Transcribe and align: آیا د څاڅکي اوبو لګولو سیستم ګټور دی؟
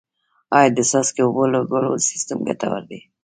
آیا 0.57 0.69
د 0.77 0.79
څاڅکي 0.89 1.21
اوبو 1.23 1.43
لګولو 1.53 2.03
سیستم 2.09 2.37
ګټور 2.47 2.81
دی؟ 2.89 2.99